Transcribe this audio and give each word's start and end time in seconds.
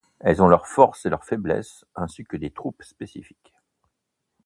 Elles 0.19 0.41
ont 0.41 0.47
leurs 0.47 0.65
forces 0.65 1.05
et 1.05 1.11
leurs 1.11 1.25
faiblesses, 1.25 1.85
ainsi 1.95 2.23
que 2.23 2.35
des 2.35 2.49
troupes 2.49 2.81
spécifiques. 2.81 3.53